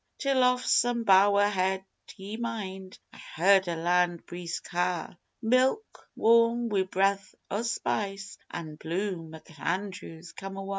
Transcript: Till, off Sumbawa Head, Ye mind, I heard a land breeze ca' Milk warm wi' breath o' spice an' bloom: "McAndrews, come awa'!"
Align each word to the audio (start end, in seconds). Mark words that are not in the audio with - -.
Till, 0.17 0.41
off 0.41 0.65
Sumbawa 0.65 1.47
Head, 1.51 1.85
Ye 2.17 2.35
mind, 2.35 2.97
I 3.13 3.21
heard 3.35 3.67
a 3.67 3.75
land 3.75 4.25
breeze 4.25 4.59
ca' 4.59 5.13
Milk 5.43 6.09
warm 6.15 6.69
wi' 6.69 6.81
breath 6.81 7.35
o' 7.51 7.61
spice 7.61 8.39
an' 8.49 8.77
bloom: 8.77 9.29
"McAndrews, 9.33 10.35
come 10.35 10.57
awa'!" 10.57 10.69